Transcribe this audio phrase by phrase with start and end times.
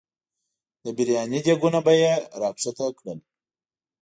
[0.83, 3.19] د برياني دیګونه به یې راښکته کړل.